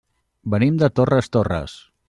[0.53, 1.81] Venim de Torres Torres.